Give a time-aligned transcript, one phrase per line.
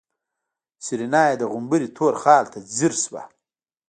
[0.83, 3.23] سېرېنا يې د غومبري تور خال ته ځير شوه.